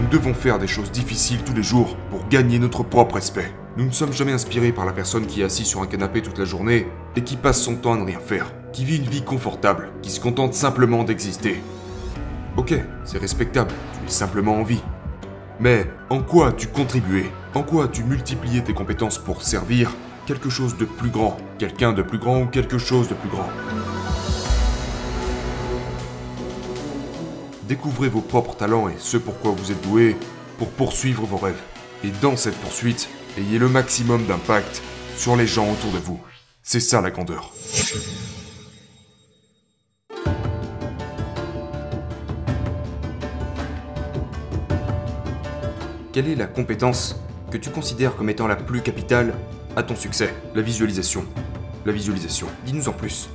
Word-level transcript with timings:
Nous 0.00 0.08
devons 0.08 0.34
faire 0.34 0.58
des 0.58 0.66
choses 0.66 0.90
difficiles 0.90 1.42
tous 1.44 1.54
les 1.54 1.62
jours 1.62 1.96
pour 2.10 2.26
gagner 2.28 2.58
notre 2.58 2.82
propre 2.82 3.16
respect. 3.16 3.52
Nous 3.76 3.84
ne 3.84 3.90
sommes 3.90 4.12
jamais 4.12 4.32
inspirés 4.32 4.72
par 4.72 4.86
la 4.86 4.92
personne 4.92 5.26
qui 5.26 5.40
est 5.40 5.44
assise 5.44 5.66
sur 5.66 5.82
un 5.82 5.86
canapé 5.86 6.22
toute 6.22 6.38
la 6.38 6.44
journée 6.44 6.88
et 7.16 7.22
qui 7.22 7.36
passe 7.36 7.62
son 7.62 7.76
temps 7.76 7.92
à 7.92 7.96
ne 7.96 8.04
rien 8.04 8.18
faire, 8.18 8.52
qui 8.72 8.84
vit 8.84 8.96
une 8.96 9.04
vie 9.08 9.22
confortable, 9.22 9.90
qui 10.02 10.10
se 10.10 10.20
contente 10.20 10.54
simplement 10.54 11.04
d'exister. 11.04 11.62
Ok, 12.56 12.74
c'est 13.04 13.18
respectable, 13.18 13.70
tu 14.00 14.08
es 14.08 14.10
simplement 14.10 14.56
en 14.56 14.64
vie. 14.64 14.82
Mais 15.60 15.86
en 16.10 16.22
quoi 16.22 16.48
as-tu 16.48 16.68
contribué? 16.68 17.30
En 17.54 17.62
quoi 17.62 17.84
as-tu 17.84 18.02
multiplié 18.02 18.62
tes 18.62 18.74
compétences 18.74 19.18
pour 19.18 19.42
servir 19.42 19.92
quelque 20.26 20.50
chose 20.50 20.76
de 20.76 20.84
plus 20.84 21.10
grand, 21.10 21.36
quelqu'un 21.58 21.92
de 21.92 22.02
plus 22.02 22.18
grand 22.18 22.42
ou 22.42 22.46
quelque 22.46 22.78
chose 22.78 23.08
de 23.08 23.14
plus 23.14 23.28
grand? 23.28 23.48
Découvrez 27.68 28.08
vos 28.08 28.22
propres 28.22 28.56
talents 28.56 28.88
et 28.88 28.94
ce 28.96 29.18
pourquoi 29.18 29.50
vous 29.50 29.70
êtes 29.70 29.82
doué 29.82 30.16
pour 30.56 30.70
poursuivre 30.70 31.26
vos 31.26 31.36
rêves. 31.36 31.60
Et 32.02 32.08
dans 32.22 32.34
cette 32.34 32.54
poursuite, 32.54 33.10
ayez 33.36 33.58
le 33.58 33.68
maximum 33.68 34.24
d'impact 34.24 34.82
sur 35.18 35.36
les 35.36 35.46
gens 35.46 35.70
autour 35.70 35.92
de 35.92 35.98
vous. 35.98 36.18
C'est 36.62 36.80
ça 36.80 37.02
la 37.02 37.10
grandeur. 37.10 37.52
Quelle 46.14 46.28
est 46.28 46.36
la 46.36 46.46
compétence 46.46 47.20
que 47.50 47.58
tu 47.58 47.68
considères 47.68 48.16
comme 48.16 48.30
étant 48.30 48.46
la 48.46 48.56
plus 48.56 48.80
capitale 48.80 49.34
à 49.76 49.82
ton 49.82 49.94
succès? 49.94 50.34
La 50.54 50.62
visualisation. 50.62 51.22
La 51.84 51.92
visualisation. 51.92 52.46
Dis-nous 52.64 52.88
en 52.88 52.92
plus. 52.92 53.28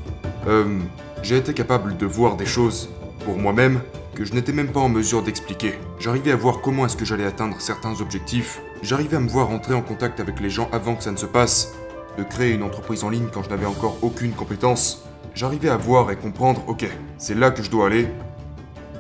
Euh, 0.48 0.80
j'ai 1.22 1.38
été 1.38 1.54
capable 1.54 1.98
de 1.98 2.08
voir 2.08 2.36
des 2.36 2.48
choses 2.48 2.90
pour 3.26 3.38
moi-même 3.38 3.80
que 4.14 4.26
je 4.26 4.34
n'étais 4.34 4.52
même 4.52 4.72
pas 4.72 4.80
en 4.80 4.90
mesure 4.90 5.24
d'expliquer. 5.24 5.74
J'arrivais 6.00 6.32
à 6.32 6.36
voir 6.36 6.62
comment 6.62 6.86
est-ce 6.86 6.98
que 6.98 7.06
j'allais 7.06 7.26
atteindre 7.26 7.60
certains 7.60 8.00
objectifs, 8.02 8.62
j'arrivais 8.82 9.18
à 9.18 9.20
me 9.20 9.30
voir 9.30 9.50
entrer 9.50 9.74
en 9.74 9.82
contact 9.82 10.20
avec 10.20 10.40
les 10.40 10.50
gens 10.50 10.70
avant 10.72 10.96
que 10.96 11.04
ça 11.04 11.12
ne 11.12 11.18
se 11.18 11.26
passe, 11.26 11.74
de 12.18 12.24
créer 12.24 12.54
une 12.54 12.64
entreprise 12.64 13.04
en 13.04 13.10
ligne 13.10 13.28
quand 13.34 13.44
je 13.44 13.50
n'avais 13.50 13.66
encore 13.66 13.98
aucune 14.02 14.34
compétence. 14.34 15.04
J'arrivais 15.34 15.70
à 15.70 15.78
voir 15.78 16.12
et 16.12 16.16
comprendre, 16.16 16.64
ok, 16.68 16.86
c'est 17.18 17.36
là 17.36 17.52
que 17.52 17.64
je 17.64 17.72
dois 17.72 17.88
aller, 17.88 18.08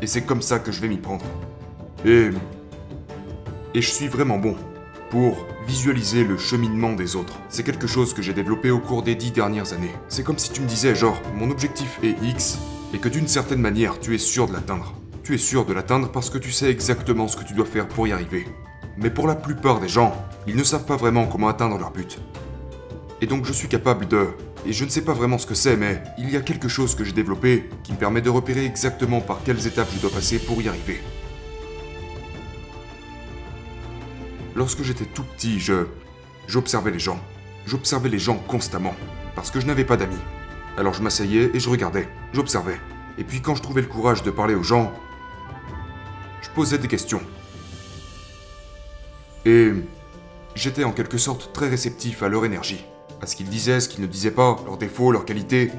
et 0.01 0.07
c'est 0.07 0.23
comme 0.23 0.41
ça 0.41 0.59
que 0.59 0.71
je 0.71 0.81
vais 0.81 0.88
m'y 0.88 0.97
prendre. 0.97 1.25
Et... 2.05 2.29
Et 3.75 3.81
je 3.81 3.89
suis 3.89 4.07
vraiment 4.07 4.38
bon 4.38 4.55
pour 5.09 5.47
visualiser 5.67 6.23
le 6.23 6.38
cheminement 6.38 6.93
des 6.93 7.16
autres. 7.16 7.39
C'est 7.49 7.63
quelque 7.63 7.88
chose 7.88 8.13
que 8.13 8.21
j'ai 8.21 8.33
développé 8.33 8.71
au 8.71 8.79
cours 8.79 9.03
des 9.03 9.16
dix 9.16 9.31
dernières 9.31 9.73
années. 9.73 9.91
C'est 10.09 10.23
comme 10.23 10.38
si 10.38 10.51
tu 10.51 10.61
me 10.61 10.67
disais 10.67 10.95
genre, 10.95 11.19
mon 11.35 11.49
objectif 11.51 11.99
est 12.03 12.16
X, 12.23 12.59
et 12.93 12.99
que 12.99 13.09
d'une 13.09 13.27
certaine 13.27 13.61
manière, 13.61 13.99
tu 13.99 14.13
es 14.13 14.19
sûr 14.19 14.47
de 14.47 14.53
l'atteindre. 14.53 14.93
Tu 15.23 15.35
es 15.35 15.38
sûr 15.38 15.63
de 15.63 15.71
l'atteindre 15.71 16.11
parce 16.11 16.29
que 16.29 16.38
tu 16.38 16.52
sais 16.52 16.69
exactement 16.69 17.29
ce 17.29 17.38
que 17.38 17.45
tu 17.45 17.53
dois 17.53 17.66
faire 17.66 17.88
pour 17.88 18.05
y 18.05 18.11
arriver. 18.11 18.45
Mais 18.97 19.09
pour 19.09 19.25
la 19.25 19.35
plupart 19.35 19.79
des 19.79 19.88
gens, 19.88 20.13
ils 20.47 20.55
ne 20.57 20.63
savent 20.66 20.83
pas 20.83 20.97
vraiment 20.97 21.27
comment 21.27 21.47
atteindre 21.47 21.77
leur 21.77 21.91
but. 21.91 22.19
Et 23.21 23.25
donc 23.25 23.45
je 23.45 23.53
suis 23.53 23.69
capable 23.69 24.05
de... 24.09 24.27
Et 24.66 24.73
je 24.73 24.83
ne 24.83 24.89
sais 24.89 25.01
pas 25.01 25.13
vraiment 25.13 25.38
ce 25.38 25.45
que 25.45 25.55
c'est, 25.55 25.77
mais 25.77 26.03
il 26.17 26.29
y 26.29 26.35
a 26.35 26.41
quelque 26.41 26.67
chose 26.67 26.94
que 26.94 27.05
j'ai 27.05 27.13
développé 27.13 27.69
qui 27.83 27.94
me 27.94 27.97
permet 27.97 28.19
de 28.19 28.29
repérer 28.29 28.66
exactement 28.66 29.21
par 29.21 29.41
quelles 29.45 29.66
étapes 29.66 29.88
je 29.95 30.01
dois 30.01 30.09
passer 30.09 30.39
pour 30.39 30.61
y 30.61 30.67
arriver. 30.67 30.99
Lorsque 34.57 34.83
j'étais 34.83 35.05
tout 35.05 35.23
petit, 35.23 35.57
je... 35.61 35.85
J'observais 36.47 36.91
les 36.91 36.99
gens. 36.99 37.19
J'observais 37.66 38.09
les 38.09 38.19
gens 38.19 38.35
constamment. 38.49 38.94
Parce 39.35 39.51
que 39.51 39.61
je 39.61 39.67
n'avais 39.67 39.85
pas 39.85 39.95
d'amis. 39.95 40.19
Alors 40.77 40.94
je 40.94 41.01
m'asseyais 41.01 41.49
et 41.53 41.61
je 41.61 41.69
regardais. 41.69 42.09
J'observais. 42.33 42.77
Et 43.17 43.23
puis 43.23 43.41
quand 43.41 43.55
je 43.55 43.61
trouvais 43.61 43.81
le 43.81 43.88
courage 43.88 44.21
de 44.23 44.29
parler 44.29 44.55
aux 44.55 44.63
gens, 44.63 44.91
je 46.53 46.55
posais 46.55 46.77
des 46.77 46.87
questions. 46.87 47.21
Et 49.43 49.71
j'étais 50.53 50.83
en 50.83 50.91
quelque 50.91 51.17
sorte 51.17 51.51
très 51.51 51.67
réceptif 51.67 52.21
à 52.21 52.29
leur 52.29 52.45
énergie, 52.45 52.85
à 53.21 53.25
ce 53.25 53.35
qu'ils 53.35 53.50
disaient, 53.50 53.79
ce 53.79 53.89
qu'ils 53.89 54.01
ne 54.01 54.07
disaient 54.07 54.29
pas, 54.29 54.57
leurs 54.66 54.78
défauts, 54.78 55.11
leurs 55.11 55.25
qualités. 55.25 55.72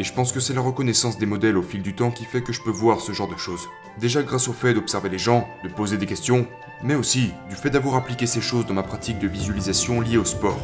Et 0.00 0.04
je 0.04 0.14
pense 0.14 0.32
que 0.32 0.40
c'est 0.40 0.54
la 0.54 0.62
reconnaissance 0.62 1.18
des 1.18 1.26
modèles 1.26 1.58
au 1.58 1.62
fil 1.62 1.82
du 1.82 1.94
temps 1.94 2.10
qui 2.10 2.24
fait 2.24 2.40
que 2.40 2.54
je 2.54 2.62
peux 2.62 2.70
voir 2.70 3.00
ce 3.00 3.12
genre 3.12 3.28
de 3.28 3.36
choses. 3.36 3.68
Déjà 4.00 4.22
grâce 4.22 4.48
au 4.48 4.54
fait 4.54 4.72
d'observer 4.72 5.10
les 5.10 5.18
gens, 5.18 5.46
de 5.62 5.68
poser 5.68 5.98
des 5.98 6.06
questions, 6.06 6.46
mais 6.82 6.94
aussi 6.94 7.30
du 7.50 7.54
fait 7.54 7.68
d'avoir 7.68 7.96
appliqué 7.96 8.26
ces 8.26 8.40
choses 8.40 8.64
dans 8.64 8.74
ma 8.74 8.82
pratique 8.82 9.18
de 9.18 9.28
visualisation 9.28 10.00
liée 10.00 10.16
au 10.16 10.24
sport. 10.24 10.58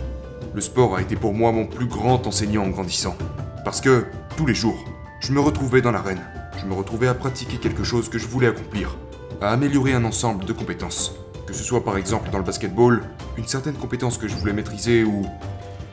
Le 0.55 0.63
sport 0.63 0.97
a 0.97 1.03
été 1.03 1.17
pour 1.17 1.35
moi 1.35 1.53
mon 1.53 1.67
plus 1.67 1.87
grand 1.87 2.27
enseignant 2.27 2.65
en 2.65 2.71
grandissant. 2.71 3.17
Parce 3.63 3.83
que, 3.83 4.07
tous 4.39 4.47
les 4.47 4.55
jours, 4.55 4.83
je 5.21 5.33
me 5.33 5.41
retrouvais 5.41 5.83
dans 5.83 5.93
l'arène. 5.93 6.23
Je 6.59 6.65
me 6.65 6.73
retrouvais 6.73 7.09
à 7.09 7.15
pratiquer 7.15 7.59
quelque 7.59 7.85
chose 7.85 8.09
que 8.09 8.19
je 8.19 8.27
voulais 8.27 8.49
accomplir, 8.49 8.97
à 9.41 9.53
améliorer 9.53 9.95
un 9.95 10.05
ensemble 10.05 10.45
de 10.45 10.53
compétences. 10.53 11.15
Que 11.47 11.53
ce 11.53 11.65
soit 11.65 11.85
par 11.85 11.97
exemple 11.97 12.31
dans 12.31 12.39
le 12.39 12.45
basketball, 12.45 13.03
une 13.37 13.47
certaine 13.47 13.75
compétence 13.75 14.19
que 14.19 14.29
je 14.29 14.35
voulais 14.37 14.53
maîtriser 14.53 15.05
ou 15.05 15.25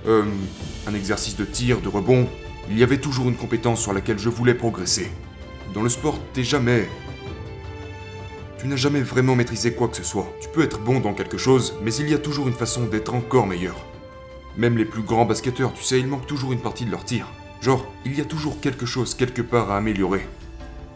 euh, 0.06 0.24
un 0.88 0.94
exercice 0.94 1.36
de 1.36 1.46
tir, 1.46 1.82
de 1.82 1.88
rebond, 1.88 2.28
il 2.70 2.78
y 2.78 2.84
avait 2.84 3.00
toujours 3.00 3.28
une 3.28 3.36
compétence 3.36 3.82
sur 3.82 3.94
laquelle 3.94 4.20
je 4.20 4.30
voulais 4.30 4.54
progresser. 4.54 5.12
Dans 5.74 5.82
le 5.82 5.90
sport, 5.90 6.20
t'es 6.34 6.44
jamais... 6.44 6.88
Tu 8.60 8.68
n'as 8.68 8.76
jamais 8.76 9.02
vraiment 9.02 9.36
maîtrisé 9.36 9.74
quoi 9.74 9.88
que 9.88 9.96
ce 9.96 10.04
soit. 10.04 10.28
Tu 10.42 10.50
peux 10.50 10.64
être 10.64 10.80
bon 10.80 11.00
dans 11.00 11.14
quelque 11.14 11.38
chose, 11.38 11.76
mais 11.84 11.94
il 11.94 12.10
y 12.10 12.14
a 12.14 12.18
toujours 12.18 12.48
une 12.48 12.56
façon 12.56 12.86
d'être 12.86 13.14
encore 13.14 13.48
meilleur. 13.48 13.76
Même 14.58 14.78
les 14.78 14.86
plus 14.86 15.04
grands 15.04 15.26
basketteurs, 15.26 15.74
tu 15.74 15.84
sais, 15.84 16.00
il 16.00 16.08
manque 16.08 16.26
toujours 16.26 16.54
une 16.54 16.60
partie 16.60 16.86
de 16.86 16.92
leur 16.92 17.06
tir. 17.06 17.28
Genre, 17.62 17.86
il 18.04 18.18
y 18.18 18.22
a 18.22 18.26
toujours 18.26 18.60
quelque 18.60 18.86
chose 18.86 19.14
quelque 19.14 19.44
part 19.44 19.72
à 19.72 19.78
améliorer. 19.78 20.26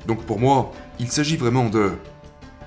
Donc 0.07 0.23
pour 0.23 0.39
moi, 0.39 0.71
il 0.99 1.11
s'agit 1.11 1.37
vraiment 1.37 1.69
de 1.69 1.91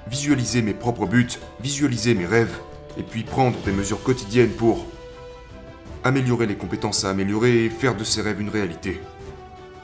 visualiser 0.09 0.63
mes 0.63 0.75
propres 0.75 1.07
buts, 1.07 1.39
visualiser 1.61 2.15
mes 2.15 2.27
rêves, 2.27 2.59
et 2.99 3.03
puis 3.03 3.25
prendre 3.25 3.59
des 3.65 3.73
mesures 3.73 4.03
quotidiennes 4.03 4.51
pour 4.51 4.87
améliorer 6.05 6.47
les 6.47 6.57
compétences 6.57 7.05
à 7.05 7.11
améliorer 7.11 7.65
et 7.65 7.71
faire 7.71 7.97
de 7.97 8.05
ces 8.05 8.21
rêves 8.21 8.41
une 8.41 8.51
réalité. 8.51 9.01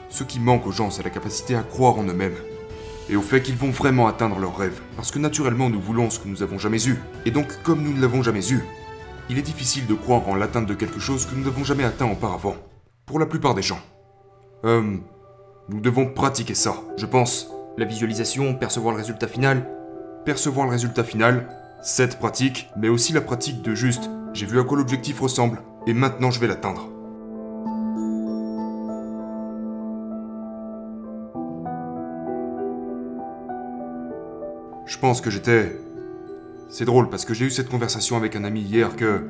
Ce 0.09 0.23
qui 0.23 0.39
manque 0.39 0.67
aux 0.67 0.71
gens, 0.71 0.91
c'est 0.91 1.03
la 1.03 1.09
capacité 1.09 1.55
à 1.55 1.63
croire 1.63 1.97
en 1.97 2.03
eux-mêmes. 2.03 2.35
Et 3.09 3.15
au 3.15 3.21
fait 3.21 3.41
qu'ils 3.41 3.55
vont 3.55 3.71
vraiment 3.71 4.07
atteindre 4.07 4.39
leurs 4.39 4.57
rêves. 4.57 4.79
Parce 4.95 5.11
que 5.11 5.19
naturellement, 5.19 5.69
nous 5.69 5.81
voulons 5.81 6.09
ce 6.09 6.19
que 6.19 6.27
nous 6.27 6.37
n'avons 6.37 6.59
jamais 6.59 6.85
eu. 6.87 6.99
Et 7.25 7.31
donc, 7.31 7.47
comme 7.63 7.81
nous 7.81 7.93
ne 7.93 8.01
l'avons 8.01 8.21
jamais 8.21 8.51
eu, 8.51 8.63
il 9.29 9.37
est 9.37 9.41
difficile 9.41 9.87
de 9.87 9.93
croire 9.93 10.27
en 10.29 10.35
l'atteinte 10.35 10.67
de 10.67 10.73
quelque 10.73 10.99
chose 10.99 11.25
que 11.25 11.35
nous 11.35 11.43
n'avons 11.43 11.63
jamais 11.63 11.83
atteint 11.83 12.09
auparavant. 12.09 12.55
Pour 13.05 13.19
la 13.19 13.25
plupart 13.25 13.55
des 13.55 13.61
gens. 13.61 13.79
Euh, 14.63 14.97
nous 15.69 15.79
devons 15.81 16.05
pratiquer 16.05 16.53
ça, 16.53 16.75
je 16.97 17.05
pense. 17.05 17.49
La 17.77 17.85
visualisation, 17.85 18.53
percevoir 18.53 18.93
le 18.93 18.99
résultat 18.99 19.27
final. 19.27 19.65
Percevoir 20.25 20.67
le 20.67 20.71
résultat 20.71 21.03
final, 21.03 21.47
cette 21.81 22.19
pratique, 22.19 22.69
mais 22.77 22.89
aussi 22.89 23.11
la 23.11 23.21
pratique 23.21 23.63
de 23.63 23.73
juste, 23.73 24.07
j'ai 24.33 24.45
vu 24.45 24.59
à 24.59 24.63
quoi 24.63 24.77
l'objectif 24.77 25.19
ressemble, 25.19 25.61
et 25.87 25.93
maintenant 25.95 26.29
je 26.29 26.39
vais 26.39 26.47
l'atteindre. 26.47 26.89
Je 34.85 34.99
pense 34.99 35.21
que 35.21 35.31
j'étais... 35.31 35.79
C'est 36.69 36.85
drôle 36.85 37.09
parce 37.09 37.25
que 37.25 37.33
j'ai 37.33 37.45
eu 37.45 37.49
cette 37.49 37.69
conversation 37.69 38.15
avec 38.15 38.35
un 38.35 38.43
ami 38.43 38.61
hier 38.61 38.95
que... 38.95 39.27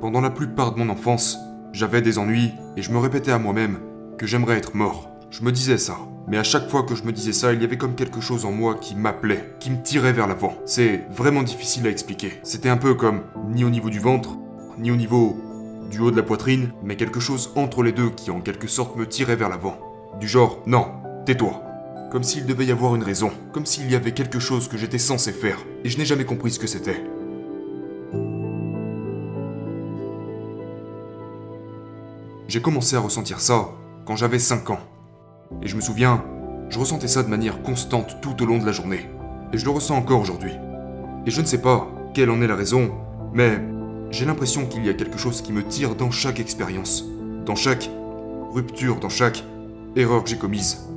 Pendant 0.00 0.20
la 0.20 0.30
plupart 0.30 0.72
de 0.72 0.78
mon 0.78 0.88
enfance, 0.88 1.38
j'avais 1.72 2.00
des 2.00 2.18
ennuis 2.18 2.52
et 2.76 2.82
je 2.82 2.92
me 2.92 2.98
répétais 2.98 3.32
à 3.32 3.38
moi-même 3.38 3.80
que 4.18 4.26
j'aimerais 4.26 4.58
être 4.58 4.76
mort. 4.76 5.15
Je 5.30 5.42
me 5.42 5.52
disais 5.52 5.78
ça. 5.78 5.98
Mais 6.28 6.38
à 6.38 6.42
chaque 6.42 6.68
fois 6.68 6.82
que 6.82 6.94
je 6.94 7.04
me 7.04 7.12
disais 7.12 7.32
ça, 7.32 7.52
il 7.52 7.60
y 7.60 7.64
avait 7.64 7.78
comme 7.78 7.94
quelque 7.94 8.20
chose 8.20 8.44
en 8.44 8.52
moi 8.52 8.74
qui 8.74 8.96
m'appelait, 8.96 9.54
qui 9.60 9.70
me 9.70 9.82
tirait 9.82 10.12
vers 10.12 10.26
l'avant. 10.26 10.54
C'est 10.64 11.04
vraiment 11.10 11.42
difficile 11.42 11.86
à 11.86 11.90
expliquer. 11.90 12.40
C'était 12.42 12.68
un 12.68 12.76
peu 12.76 12.94
comme 12.94 13.22
ni 13.50 13.64
au 13.64 13.70
niveau 13.70 13.90
du 13.90 14.00
ventre, 14.00 14.36
ni 14.78 14.90
au 14.90 14.96
niveau 14.96 15.36
du 15.90 16.00
haut 16.00 16.10
de 16.10 16.16
la 16.16 16.22
poitrine, 16.22 16.70
mais 16.82 16.96
quelque 16.96 17.20
chose 17.20 17.52
entre 17.54 17.82
les 17.82 17.92
deux 17.92 18.10
qui 18.10 18.30
en 18.30 18.40
quelque 18.40 18.66
sorte 18.66 18.96
me 18.96 19.06
tirait 19.06 19.36
vers 19.36 19.48
l'avant. 19.48 19.78
Du 20.18 20.26
genre, 20.26 20.62
non, 20.66 20.86
tais-toi. 21.26 21.62
Comme 22.10 22.24
s'il 22.24 22.46
devait 22.46 22.66
y 22.66 22.72
avoir 22.72 22.94
une 22.94 23.02
raison, 23.02 23.30
comme 23.52 23.66
s'il 23.66 23.90
y 23.90 23.94
avait 23.94 24.12
quelque 24.12 24.38
chose 24.38 24.68
que 24.68 24.76
j'étais 24.76 24.98
censé 24.98 25.32
faire, 25.32 25.58
et 25.84 25.88
je 25.88 25.98
n'ai 25.98 26.04
jamais 26.04 26.24
compris 26.24 26.50
ce 26.50 26.58
que 26.58 26.66
c'était. 26.66 27.04
J'ai 32.48 32.62
commencé 32.62 32.96
à 32.96 33.00
ressentir 33.00 33.40
ça 33.40 33.70
quand 34.06 34.16
j'avais 34.16 34.38
5 34.38 34.70
ans. 34.70 34.80
Et 35.62 35.68
je 35.68 35.76
me 35.76 35.80
souviens, 35.80 36.24
je 36.68 36.78
ressentais 36.78 37.08
ça 37.08 37.22
de 37.22 37.28
manière 37.28 37.62
constante 37.62 38.20
tout 38.20 38.42
au 38.42 38.46
long 38.46 38.58
de 38.58 38.66
la 38.66 38.72
journée. 38.72 39.08
Et 39.52 39.58
je 39.58 39.64
le 39.64 39.70
ressens 39.70 39.96
encore 39.96 40.20
aujourd'hui. 40.20 40.52
Et 41.26 41.30
je 41.30 41.40
ne 41.40 41.46
sais 41.46 41.60
pas 41.60 41.88
quelle 42.14 42.30
en 42.30 42.40
est 42.40 42.46
la 42.46 42.56
raison, 42.56 42.90
mais 43.32 43.60
j'ai 44.10 44.24
l'impression 44.24 44.66
qu'il 44.66 44.84
y 44.84 44.88
a 44.88 44.94
quelque 44.94 45.18
chose 45.18 45.42
qui 45.42 45.52
me 45.52 45.62
tire 45.62 45.94
dans 45.94 46.10
chaque 46.10 46.40
expérience, 46.40 47.04
dans 47.44 47.56
chaque 47.56 47.90
rupture, 48.52 49.00
dans 49.00 49.08
chaque 49.08 49.44
erreur 49.96 50.22
que 50.24 50.30
j'ai 50.30 50.38
commise. 50.38 50.88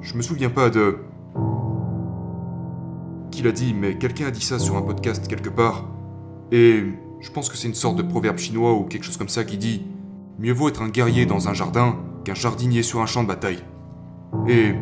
Je 0.00 0.14
me 0.14 0.22
souviens 0.22 0.50
pas 0.50 0.70
de... 0.70 0.98
Qui 3.30 3.42
l'a 3.42 3.52
dit, 3.52 3.74
mais 3.74 3.98
quelqu'un 3.98 4.26
a 4.26 4.30
dit 4.30 4.40
ça 4.40 4.58
sur 4.58 4.76
un 4.76 4.82
podcast 4.82 5.28
quelque 5.28 5.50
part. 5.50 5.84
Et 6.50 6.84
je 7.20 7.30
pense 7.30 7.48
que 7.48 7.56
c'est 7.56 7.68
une 7.68 7.74
sorte 7.74 7.96
de 7.96 8.02
proverbe 8.02 8.38
chinois 8.38 8.74
ou 8.74 8.84
quelque 8.84 9.04
chose 9.04 9.16
comme 9.16 9.28
ça 9.28 9.44
qui 9.44 9.58
dit 9.58 9.82
Mieux 10.38 10.52
vaut 10.52 10.68
être 10.68 10.82
un 10.82 10.88
guerrier 10.88 11.26
dans 11.26 11.48
un 11.48 11.54
jardin 11.54 11.96
qu'un 12.24 12.34
jardinier 12.34 12.82
sur 12.82 13.00
un 13.00 13.06
champ 13.06 13.22
de 13.22 13.28
bataille. 13.28 13.62
Et 14.46 14.74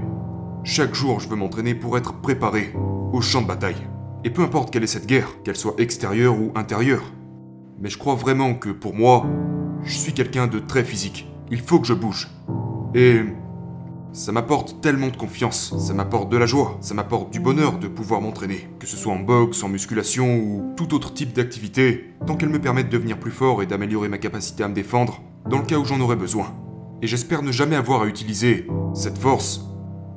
chaque 0.65 0.95
jour, 0.95 1.21
je 1.21 1.29
veux 1.29 1.37
m'entraîner 1.37 1.75
pour 1.75 1.97
être 1.97 2.21
préparé 2.21 2.75
au 3.13 3.21
champ 3.21 3.41
de 3.41 3.47
bataille. 3.47 3.87
Et 4.25 4.31
peu 4.31 4.43
importe 4.43 4.71
quelle 4.71 4.83
est 4.83 4.89
cette 4.89 5.07
guerre, 5.07 5.29
qu'elle 5.45 5.57
soit 5.57 5.77
extérieure 5.79 6.39
ou 6.39 6.53
intérieure. 6.55 7.05
Mais 7.81 7.89
je 7.89 7.97
crois 7.97 8.17
vraiment 8.17 8.55
que 8.55 8.71
pour 8.71 8.95
moi, 8.95 9.25
je 9.85 9.97
suis 9.97 10.13
quelqu'un 10.13 10.47
de 10.47 10.59
très 10.59 10.85
physique. 10.85 11.29
Il 11.51 11.61
faut 11.61 11.79
que 11.79 11.87
je 11.87 11.95
bouge. 11.95 12.29
Et 12.95 13.21
ça 14.17 14.33
m'apporte 14.33 14.81
tellement 14.81 15.09
de 15.09 15.17
confiance, 15.17 15.75
ça 15.79 15.93
m'apporte 15.93 16.31
de 16.31 16.39
la 16.39 16.47
joie, 16.47 16.79
ça 16.81 16.95
m'apporte 16.95 17.31
du 17.31 17.39
bonheur 17.39 17.79
de 17.79 17.87
pouvoir 17.87 18.23
m'entraîner, 18.23 18.67
que 18.81 18.87
ce 18.87 18.97
soit 18.97 19.13
en 19.13 19.19
boxe, 19.19 19.63
en 19.63 19.69
musculation 19.69 20.39
ou 20.39 20.73
tout 20.75 20.95
autre 20.95 21.13
type 21.13 21.35
d'activité, 21.35 22.15
tant 22.27 22.35
qu'elle 22.35 22.49
me 22.49 22.59
permet 22.59 22.83
de 22.83 22.89
devenir 22.89 23.21
plus 23.21 23.31
fort 23.31 23.63
et 23.63 23.67
d'améliorer 23.67 24.09
ma 24.09 24.17
capacité 24.17 24.65
à 24.65 24.69
me 24.69 24.75
défendre, 24.75 25.21
dans 25.47 25.59
le 25.59 25.67
cas 25.67 25.77
où 25.77 25.85
j'en 25.85 26.01
aurais 26.01 26.17
besoin. 26.17 26.55
Et 27.03 27.07
j'espère 27.07 27.43
ne 27.43 27.53
jamais 27.53 27.77
avoir 27.77 28.03
à 28.03 28.07
utiliser 28.07 28.67
cette 28.95 29.19
force 29.19 29.67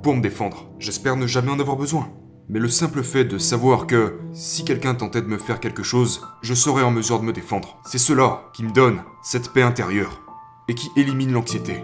pour 0.02 0.16
me 0.16 0.22
défendre. 0.22 0.72
J'espère 0.80 1.18
ne 1.18 1.28
jamais 1.28 1.52
en 1.52 1.60
avoir 1.60 1.76
besoin. 1.76 2.08
Mais 2.48 2.60
le 2.60 2.70
simple 2.70 3.04
fait 3.04 3.26
de 3.26 3.38
savoir 3.38 3.86
que 3.86 4.18
si 4.32 4.64
quelqu'un 4.64 4.96
tentait 4.96 5.22
de 5.22 5.28
me 5.28 5.38
faire 5.38 5.60
quelque 5.60 5.84
chose, 5.84 6.22
je 6.42 6.54
serais 6.54 6.84
en 6.84 6.92
mesure 6.92 7.20
de 7.20 7.26
me 7.26 7.34
défendre. 7.34 7.78
C'est 7.86 7.98
cela 7.98 8.50
qui 8.54 8.64
me 8.64 8.72
donne 8.72 9.02
cette 9.24 9.52
paix 9.52 9.62
intérieure 9.62 10.22
et 10.70 10.74
qui 10.74 10.90
élimine 10.96 11.34
l'anxiété. 11.34 11.84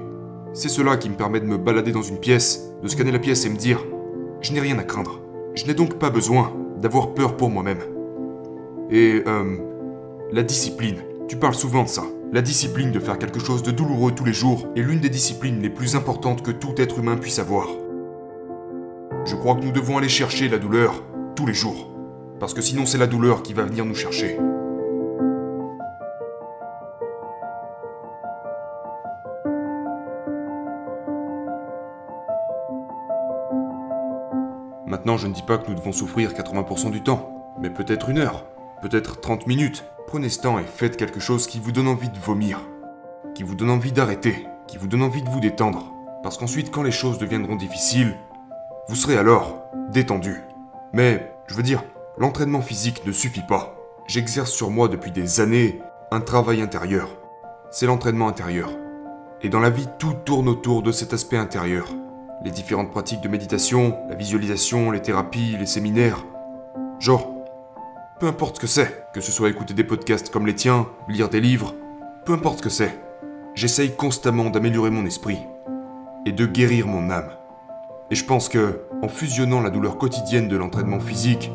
C'est 0.57 0.69
cela 0.69 0.95
qui 0.95 1.09
me 1.09 1.15
permet 1.15 1.41
de 1.41 1.45
me 1.45 1.57
balader 1.57 1.91
dans 1.91 2.01
une 2.01 2.17
pièce, 2.17 2.71
de 2.81 2.87
scanner 2.87 3.11
la 3.11 3.19
pièce 3.19 3.45
et 3.45 3.49
me 3.49 3.57
dire 3.57 3.83
je 4.39 4.53
n'ai 4.53 4.61
rien 4.61 4.79
à 4.79 4.83
craindre. 4.83 5.19
Je 5.53 5.65
n'ai 5.65 5.73
donc 5.73 5.99
pas 5.99 6.09
besoin 6.09 6.53
d'avoir 6.81 7.13
peur 7.13 7.35
pour 7.35 7.49
moi-même. 7.49 7.79
Et 8.89 9.21
euh, 9.27 9.57
la 10.31 10.43
discipline. 10.43 11.01
Tu 11.27 11.35
parles 11.35 11.55
souvent 11.55 11.83
de 11.83 11.89
ça. 11.89 12.03
La 12.31 12.41
discipline 12.41 12.93
de 12.93 13.01
faire 13.01 13.19
quelque 13.19 13.39
chose 13.39 13.63
de 13.63 13.71
douloureux 13.71 14.13
tous 14.13 14.23
les 14.23 14.31
jours 14.31 14.65
est 14.77 14.81
l'une 14.81 15.01
des 15.01 15.09
disciplines 15.09 15.61
les 15.61 15.69
plus 15.69 15.97
importantes 15.97 16.41
que 16.41 16.51
tout 16.51 16.75
être 16.77 16.99
humain 16.99 17.17
puisse 17.17 17.39
avoir. 17.39 17.67
Je 19.25 19.35
crois 19.35 19.55
que 19.55 19.65
nous 19.65 19.73
devons 19.73 19.97
aller 19.97 20.07
chercher 20.07 20.47
la 20.47 20.57
douleur 20.57 21.03
tous 21.35 21.45
les 21.45 21.53
jours. 21.53 21.91
Parce 22.39 22.53
que 22.53 22.61
sinon 22.61 22.85
c'est 22.85 22.97
la 22.97 23.07
douleur 23.07 23.43
qui 23.43 23.53
va 23.53 23.63
venir 23.63 23.83
nous 23.83 23.93
chercher. 23.93 24.37
Maintenant, 35.05 35.17
je 35.19 35.27
ne 35.27 35.33
dis 35.33 35.43
pas 35.43 35.59
que 35.59 35.69
nous 35.69 35.75
devons 35.75 35.91
souffrir 35.91 36.31
80% 36.31 36.89
du 36.89 37.03
temps, 37.03 37.53
mais 37.61 37.69
peut-être 37.69 38.09
une 38.09 38.17
heure, 38.17 38.43
peut-être 38.81 39.21
30 39.21 39.45
minutes. 39.45 39.85
Prenez 40.07 40.29
ce 40.29 40.41
temps 40.41 40.57
et 40.57 40.63
faites 40.63 40.97
quelque 40.97 41.19
chose 41.19 41.45
qui 41.45 41.59
vous 41.59 41.71
donne 41.71 41.87
envie 41.87 42.09
de 42.09 42.17
vomir, 42.17 42.59
qui 43.35 43.43
vous 43.43 43.53
donne 43.53 43.69
envie 43.69 43.91
d'arrêter, 43.91 44.47
qui 44.65 44.79
vous 44.79 44.87
donne 44.87 45.03
envie 45.03 45.21
de 45.21 45.29
vous 45.29 45.39
détendre. 45.39 45.93
Parce 46.23 46.39
qu'ensuite, 46.39 46.71
quand 46.71 46.81
les 46.81 46.89
choses 46.89 47.19
deviendront 47.19 47.55
difficiles, 47.55 48.17
vous 48.87 48.95
serez 48.95 49.15
alors 49.15 49.61
détendu. 49.91 50.41
Mais, 50.91 51.31
je 51.45 51.53
veux 51.53 51.61
dire, 51.61 51.83
l'entraînement 52.17 52.63
physique 52.63 53.05
ne 53.05 53.11
suffit 53.11 53.45
pas. 53.47 53.75
J'exerce 54.07 54.49
sur 54.49 54.71
moi 54.71 54.87
depuis 54.87 55.11
des 55.11 55.39
années 55.39 55.83
un 56.09 56.19
travail 56.19 56.63
intérieur. 56.63 57.09
C'est 57.69 57.85
l'entraînement 57.85 58.27
intérieur. 58.27 58.71
Et 59.43 59.49
dans 59.49 59.59
la 59.59 59.69
vie, 59.69 59.87
tout 59.99 60.15
tourne 60.25 60.49
autour 60.49 60.81
de 60.81 60.91
cet 60.91 61.13
aspect 61.13 61.37
intérieur 61.37 61.89
les 62.43 62.51
différentes 62.51 62.91
pratiques 62.91 63.21
de 63.21 63.27
méditation, 63.27 63.97
la 64.09 64.15
visualisation, 64.15 64.91
les 64.91 65.01
thérapies, 65.01 65.55
les 65.57 65.65
séminaires. 65.65 66.23
Genre, 66.99 67.31
peu 68.19 68.27
importe 68.27 68.55
ce 68.55 68.61
que 68.61 68.67
c'est, 68.67 69.11
que 69.13 69.21
ce 69.21 69.31
soit 69.31 69.49
écouter 69.49 69.73
des 69.73 69.83
podcasts 69.83 70.29
comme 70.29 70.47
les 70.47 70.55
tiens, 70.55 70.87
lire 71.07 71.29
des 71.29 71.41
livres, 71.41 71.73
peu 72.25 72.33
importe 72.33 72.59
ce 72.59 72.63
que 72.63 72.69
c'est, 72.69 72.97
j'essaye 73.55 73.95
constamment 73.95 74.49
d'améliorer 74.49 74.89
mon 74.89 75.05
esprit 75.05 75.39
et 76.25 76.31
de 76.31 76.45
guérir 76.45 76.87
mon 76.87 77.09
âme. 77.09 77.31
Et 78.11 78.15
je 78.15 78.25
pense 78.25 78.49
que, 78.49 78.81
en 79.01 79.07
fusionnant 79.07 79.61
la 79.61 79.69
douleur 79.69 79.97
quotidienne 79.97 80.47
de 80.47 80.57
l'entraînement 80.57 80.99
physique 80.99 81.51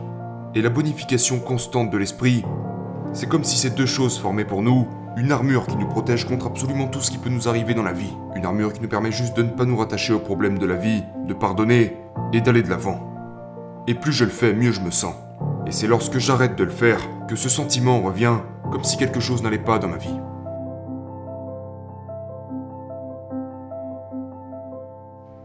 et 0.54 0.62
la 0.62 0.70
bonification 0.70 1.38
constante 1.38 1.90
de 1.90 1.98
l'esprit, 1.98 2.44
c'est 3.12 3.28
comme 3.28 3.44
si 3.44 3.56
ces 3.56 3.70
deux 3.70 3.86
choses 3.86 4.18
formaient 4.18 4.44
pour 4.44 4.62
nous 4.62 4.86
une 5.16 5.32
armure 5.32 5.66
qui 5.66 5.76
nous 5.76 5.88
protège 5.88 6.24
contre 6.24 6.46
absolument 6.46 6.86
tout 6.86 7.00
ce 7.00 7.10
qui 7.10 7.18
peut 7.18 7.30
nous 7.30 7.48
arriver 7.48 7.74
dans 7.74 7.82
la 7.82 7.92
vie. 7.92 8.12
Une 8.36 8.46
armure 8.46 8.72
qui 8.72 8.80
nous 8.80 8.88
permet 8.88 9.12
juste 9.12 9.36
de 9.36 9.42
ne 9.42 9.50
pas 9.50 9.64
nous 9.64 9.76
rattacher 9.76 10.12
aux 10.12 10.20
problèmes 10.20 10.58
de 10.58 10.66
la 10.66 10.76
vie, 10.76 11.02
de 11.26 11.34
pardonner 11.34 11.96
et 12.32 12.40
d'aller 12.40 12.62
de 12.62 12.70
l'avant. 12.70 13.06
Et 13.86 13.94
plus 13.94 14.12
je 14.12 14.24
le 14.24 14.30
fais, 14.30 14.54
mieux 14.54 14.72
je 14.72 14.80
me 14.80 14.90
sens. 14.90 15.14
Et 15.66 15.72
c'est 15.72 15.88
lorsque 15.88 16.18
j'arrête 16.18 16.56
de 16.56 16.64
le 16.64 16.70
faire 16.70 17.00
que 17.28 17.36
ce 17.36 17.48
sentiment 17.48 18.00
revient 18.00 18.38
comme 18.70 18.84
si 18.84 18.96
quelque 18.96 19.20
chose 19.20 19.42
n'allait 19.42 19.58
pas 19.58 19.78
dans 19.78 19.88
ma 19.88 19.96
vie. 19.96 20.16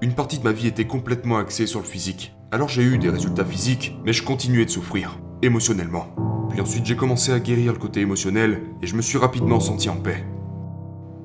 Une 0.01 0.13
partie 0.13 0.37
de 0.37 0.43
ma 0.43 0.51
vie 0.51 0.67
était 0.67 0.85
complètement 0.85 1.37
axée 1.37 1.65
sur 1.65 1.79
le 1.79 1.85
physique. 1.85 2.35
Alors 2.51 2.69
j'ai 2.69 2.83
eu 2.83 2.97
des 2.99 3.09
résultats 3.09 3.45
physiques, 3.45 3.97
mais 4.05 4.13
je 4.13 4.23
continuais 4.23 4.65
de 4.65 4.69
souffrir, 4.69 5.17
émotionnellement. 5.41 6.24
Puis 6.55 6.61
ensuite 6.61 6.85
j'ai 6.85 6.95
commencé 6.95 7.33
à 7.33 7.39
guérir 7.41 7.73
le 7.73 7.79
côté 7.79 7.99
émotionnel 7.99 8.61
et 8.81 8.87
je 8.87 8.95
me 8.95 9.01
suis 9.01 9.17
rapidement 9.17 9.59
senti 9.59 9.89
en 9.89 9.97
paix. 9.97 10.23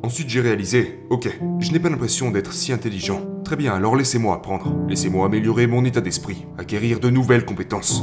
Ensuite 0.03 0.29
j'ai 0.29 0.41
réalisé, 0.41 1.05
ok, 1.09 1.29
je 1.61 1.71
n'ai 1.71 1.79
pas 1.79 1.89
l'impression 1.89 2.33
d'être 2.33 2.53
si 2.53 2.73
intelligent. 2.73 3.21
Très 3.45 3.55
bien, 3.55 3.73
alors 3.73 3.95
laissez-moi 3.95 4.35
apprendre. 4.35 4.75
Laissez-moi 4.89 5.27
améliorer 5.27 5.69
mon 5.69 5.85
état 5.85 6.01
d'esprit, 6.01 6.47
acquérir 6.59 6.99
de 6.99 7.11
nouvelles 7.11 7.45
compétences. 7.45 8.03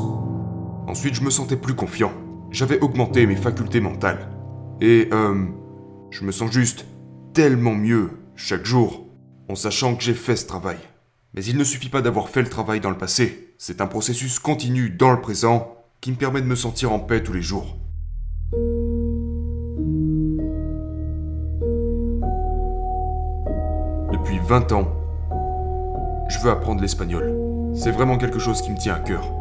Ensuite 0.87 1.15
je 1.15 1.21
me 1.21 1.29
sentais 1.29 1.57
plus 1.57 1.73
confiant. 1.73 2.13
J'avais 2.49 2.79
augmenté 2.79 3.27
mes 3.27 3.35
facultés 3.35 3.81
mentales. 3.81 4.29
Et 4.79 5.09
euh... 5.11 5.47
Je 6.11 6.23
me 6.23 6.31
sens 6.31 6.49
juste 6.49 6.85
tellement 7.33 7.75
mieux 7.75 8.11
chaque 8.37 8.65
jour 8.65 9.05
en 9.49 9.55
sachant 9.55 9.95
que 9.95 10.03
j'ai 10.03 10.13
fait 10.13 10.37
ce 10.37 10.47
travail. 10.47 10.77
Mais 11.33 11.43
il 11.43 11.57
ne 11.57 11.65
suffit 11.65 11.89
pas 11.89 12.01
d'avoir 12.01 12.29
fait 12.29 12.41
le 12.41 12.47
travail 12.47 12.79
dans 12.79 12.89
le 12.89 12.97
passé. 12.97 13.53
C'est 13.57 13.81
un 13.81 13.87
processus 13.87 14.39
continu 14.39 14.91
dans 14.91 15.11
le 15.11 15.19
présent 15.19 15.76
qui 16.01 16.11
me 16.11 16.15
permet 16.15 16.41
de 16.41 16.45
me 16.45 16.55
sentir 16.55 16.91
en 16.91 16.99
paix 16.99 17.23
tous 17.23 17.33
les 17.33 17.41
jours. 17.41 17.77
Depuis 24.11 24.39
20 24.47 24.71
ans, 24.73 24.87
je 26.29 26.39
veux 26.39 26.51
apprendre 26.51 26.81
l'espagnol. 26.81 27.33
C'est 27.73 27.91
vraiment 27.91 28.17
quelque 28.17 28.39
chose 28.39 28.61
qui 28.61 28.71
me 28.71 28.77
tient 28.77 28.95
à 28.95 28.99
cœur. 28.99 29.31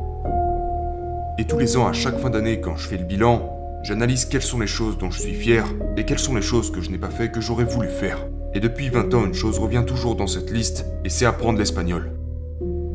Et 1.38 1.46
tous 1.46 1.58
les 1.58 1.76
ans, 1.76 1.86
à 1.86 1.92
chaque 1.92 2.18
fin 2.18 2.30
d'année, 2.30 2.60
quand 2.60 2.76
je 2.76 2.88
fais 2.88 2.96
le 2.96 3.04
bilan, 3.04 3.52
j'analyse 3.82 4.24
quelles 4.24 4.42
sont 4.42 4.58
les 4.58 4.66
choses 4.66 4.96
dont 4.96 5.10
je 5.10 5.20
suis 5.20 5.34
fier 5.34 5.66
et 5.96 6.04
quelles 6.04 6.18
sont 6.18 6.34
les 6.34 6.42
choses 6.42 6.72
que 6.72 6.80
je 6.80 6.90
n'ai 6.90 6.98
pas 6.98 7.10
fait 7.10 7.30
que 7.30 7.40
j'aurais 7.40 7.64
voulu 7.64 7.88
faire. 7.88 8.26
Et 8.54 8.60
depuis 8.60 8.88
20 8.88 9.12
ans, 9.12 9.26
une 9.26 9.34
chose 9.34 9.58
revient 9.58 9.84
toujours 9.86 10.16
dans 10.16 10.26
cette 10.26 10.50
liste, 10.50 10.86
et 11.04 11.10
c'est 11.10 11.26
apprendre 11.26 11.58
l'espagnol. 11.58 12.15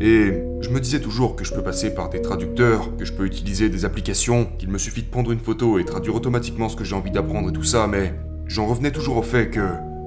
Et 0.03 0.33
je 0.61 0.69
me 0.69 0.79
disais 0.79 0.99
toujours 0.99 1.35
que 1.35 1.45
je 1.45 1.53
peux 1.53 1.61
passer 1.61 1.93
par 1.93 2.09
des 2.09 2.23
traducteurs, 2.23 2.97
que 2.97 3.05
je 3.05 3.13
peux 3.13 3.23
utiliser 3.23 3.69
des 3.69 3.85
applications, 3.85 4.47
qu'il 4.57 4.69
me 4.69 4.79
suffit 4.79 5.03
de 5.03 5.09
prendre 5.11 5.31
une 5.31 5.39
photo 5.39 5.77
et 5.77 5.85
traduire 5.85 6.15
automatiquement 6.15 6.69
ce 6.69 6.75
que 6.75 6.83
j'ai 6.83 6.95
envie 6.95 7.11
d'apprendre 7.11 7.49
et 7.49 7.53
tout 7.53 7.63
ça, 7.63 7.85
mais 7.85 8.15
j'en 8.47 8.65
revenais 8.65 8.89
toujours 8.89 9.17
au 9.17 9.21
fait 9.21 9.51
que, 9.51 9.59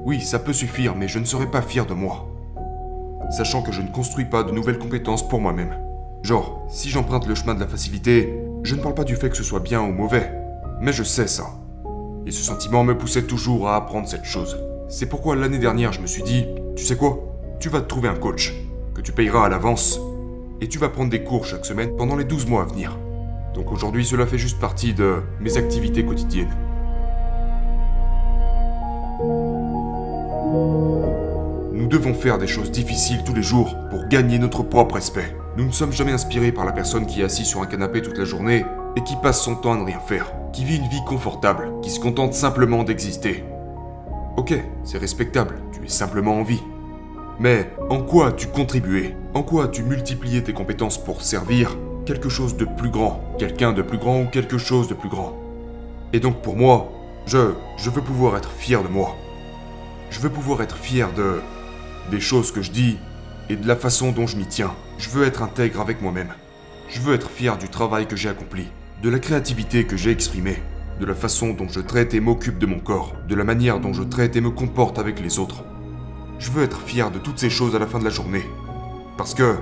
oui, 0.04 0.20
ça 0.20 0.40
peut 0.40 0.52
suffire, 0.52 0.96
mais 0.96 1.06
je 1.06 1.20
ne 1.20 1.24
serais 1.24 1.48
pas 1.48 1.62
fier 1.62 1.86
de 1.86 1.94
moi. 1.94 2.28
Sachant 3.30 3.62
que 3.62 3.70
je 3.70 3.82
ne 3.82 3.88
construis 3.88 4.24
pas 4.24 4.42
de 4.42 4.50
nouvelles 4.50 4.80
compétences 4.80 5.28
pour 5.28 5.40
moi-même. 5.40 5.76
Genre, 6.24 6.66
si 6.68 6.90
j'emprunte 6.90 7.28
le 7.28 7.36
chemin 7.36 7.54
de 7.54 7.60
la 7.60 7.68
facilité, 7.68 8.34
je 8.64 8.74
ne 8.74 8.80
parle 8.80 8.96
pas 8.96 9.04
du 9.04 9.14
fait 9.14 9.30
que 9.30 9.36
ce 9.36 9.44
soit 9.44 9.60
bien 9.60 9.80
ou 9.80 9.92
mauvais, 9.92 10.28
mais 10.80 10.92
je 10.92 11.04
sais 11.04 11.28
ça. 11.28 11.46
Et 12.26 12.32
ce 12.32 12.42
sentiment 12.42 12.82
me 12.82 12.98
poussait 12.98 13.22
toujours 13.22 13.68
à 13.68 13.76
apprendre 13.76 14.08
cette 14.08 14.24
chose. 14.24 14.58
C'est 14.88 15.06
pourquoi 15.06 15.36
l'année 15.36 15.58
dernière, 15.58 15.92
je 15.92 16.00
me 16.00 16.08
suis 16.08 16.24
dit, 16.24 16.46
tu 16.74 16.82
sais 16.82 16.96
quoi? 16.96 17.20
Tu 17.60 17.68
vas 17.68 17.80
te 17.80 17.86
trouver 17.86 18.08
un 18.08 18.16
coach 18.16 18.52
tu 19.04 19.12
payeras 19.12 19.44
à 19.44 19.49
l'avance, 19.50 20.00
et 20.61 20.68
tu 20.68 20.78
vas 20.78 20.88
prendre 20.88 21.11
des 21.11 21.23
cours 21.23 21.44
chaque 21.44 21.66
semaine 21.66 21.94
pendant 21.94 22.16
les 22.16 22.25
12 22.25 22.46
mois 22.46 22.62
à 22.62 22.64
venir. 22.64 22.99
Donc 23.54 23.70
aujourd'hui, 23.70 24.04
cela 24.04 24.26
fait 24.26 24.38
juste 24.38 24.58
partie 24.58 24.94
de 24.94 25.16
mes 25.40 25.58
activités 25.58 26.04
quotidiennes. 26.04 26.56
Nous 31.73 31.87
devons 31.87 32.14
faire 32.14 32.38
des 32.38 32.46
choses 32.46 32.70
difficiles 32.70 33.23
tous 33.25 33.34
les 33.34 33.42
jours 33.42 33.76
pour 33.90 34.08
gagner 34.08 34.38
notre 34.38 34.62
propre 34.62 34.94
respect. 34.94 35.37
Nous 35.56 35.66
ne 35.66 35.70
sommes 35.70 35.92
jamais 35.92 36.12
inspirés 36.12 36.50
par 36.50 36.64
la 36.64 36.73
personne 36.73 37.06
qui 37.06 37.20
est 37.20 37.25
assise 37.25 37.46
sur 37.46 37.61
un 37.61 37.66
canapé 37.66 38.00
toute 38.00 38.18
la 38.18 38.25
journée 38.25 38.64
et 38.96 39.02
qui 39.02 39.14
passe 39.23 39.42
son 39.42 39.54
temps 39.54 39.75
à 39.75 39.76
ne 39.76 39.84
rien 39.84 40.00
faire, 40.00 40.32
qui 40.52 40.64
vit 40.64 40.76
une 40.76 40.88
vie 40.88 41.04
confortable, 41.06 41.68
qui 41.82 41.90
se 41.90 42.00
contente 42.00 42.32
simplement 42.32 42.84
d'exister. 42.84 43.44
Ok, 44.37 44.54
c'est 44.82 44.99
respectable, 44.99 45.56
tu 45.73 45.84
es 45.84 45.88
simplement 45.88 46.38
en 46.38 46.42
vie. 46.42 46.62
Mais 47.41 47.71
en 47.91 48.00
quoi 48.00 48.29
as-tu 48.29 48.47
contribué? 48.47 49.14
En 49.35 49.43
quoi 49.43 49.64
as-tu 49.64 49.83
multiplié 49.83 50.43
tes 50.43 50.53
compétences 50.53 51.03
pour 51.03 51.23
servir 51.23 51.76
quelque 52.07 52.29
chose 52.29 52.57
de 52.57 52.64
plus 52.64 52.91
grand 52.91 53.35
Quelqu'un 53.38 53.73
de 53.73 53.83
plus 53.83 53.99
grand 53.99 54.23
ou 54.23 54.26
quelque 54.26 54.59
chose 54.59 54.88
de 54.88 54.95
plus 54.95 55.09
grand? 55.09 55.37
Et 56.12 56.21
donc 56.21 56.43
pour 56.43 56.57
moi, 56.57 56.93
je, 57.26 57.53
je 57.76 57.91
veux 57.91 58.03
pouvoir 58.03 58.37
être 58.37 58.53
fier 58.53 58.83
de 58.83 58.88
moi. 58.88 59.17
Je 60.11 60.21
veux 60.21 60.31
pouvoir 60.31 60.62
être 60.62 60.76
fier 60.76 61.12
de... 61.12 61.41
des 62.12 62.21
choses 62.21 62.53
que 62.53 62.62
je 62.62 62.71
dis 62.71 62.99
et 63.50 63.57
de 63.57 63.67
la 63.67 63.76
façon 63.76 64.12
dont 64.12 64.29
je 64.29 64.37
m'y 64.37 64.47
tiens. 64.47 64.73
Je 64.99 65.11
veux 65.11 65.26
être 65.26 65.43
intègre 65.43 65.81
avec 65.81 66.00
moi-même. 66.00 66.35
Je 66.88 67.00
veux 67.00 67.14
être 67.14 67.31
fier 67.31 67.59
du 67.59 67.69
travail 67.69 68.07
que 68.07 68.14
j'ai 68.14 68.29
accompli, 68.29 68.69
de 69.03 69.11
la 69.11 69.19
créativité 69.19 69.85
que 69.85 69.97
j'ai 69.97 70.12
exprimée, 70.12 70.62
de 71.00 71.07
la 71.07 71.14
façon 71.14 71.53
dont 71.53 71.69
je 71.69 71.81
traite 71.81 72.14
et 72.14 72.21
m'occupe 72.21 72.59
de 72.59 72.67
mon 72.67 72.79
corps, 72.79 73.14
de 73.29 73.35
la 73.35 73.43
manière 73.43 73.81
dont 73.81 73.93
je 73.93 74.05
traite 74.05 74.37
et 74.37 74.41
me 74.41 74.50
comporte 74.50 75.00
avec 75.00 75.19
les 75.21 75.41
autres. 75.41 75.64
Je 76.38 76.50
veux 76.50 76.62
être 76.62 76.81
fier 76.81 77.11
de 77.11 77.19
toutes 77.19 77.38
ces 77.38 77.50
choses 77.50 77.75
à 77.75 77.79
la 77.79 77.87
fin 77.87 77.99
de 77.99 78.05
la 78.05 78.11
journée. 78.11 78.45
Parce 79.17 79.35
que, 79.35 79.57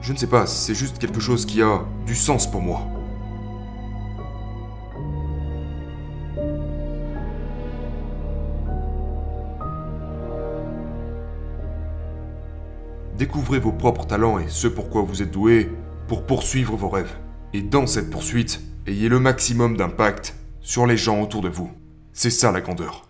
je 0.00 0.12
ne 0.12 0.18
sais 0.18 0.26
pas, 0.26 0.46
c'est 0.46 0.74
juste 0.74 0.98
quelque 0.98 1.20
chose 1.20 1.46
qui 1.46 1.62
a 1.62 1.82
du 2.06 2.14
sens 2.14 2.50
pour 2.50 2.60
moi. 2.60 2.86
Découvrez 13.16 13.58
vos 13.58 13.72
propres 13.72 14.06
talents 14.06 14.38
et 14.38 14.48
ce 14.48 14.68
pourquoi 14.68 15.00
vous 15.00 15.22
êtes 15.22 15.30
doué 15.30 15.70
pour 16.06 16.26
poursuivre 16.26 16.76
vos 16.76 16.90
rêves. 16.90 17.16
Et 17.54 17.62
dans 17.62 17.86
cette 17.86 18.10
poursuite, 18.10 18.60
ayez 18.86 19.08
le 19.08 19.18
maximum 19.18 19.76
d'impact 19.76 20.34
sur 20.60 20.86
les 20.86 20.98
gens 20.98 21.22
autour 21.22 21.40
de 21.40 21.48
vous. 21.48 21.70
C'est 22.12 22.30
ça 22.30 22.52
la 22.52 22.60
grandeur. 22.60 23.05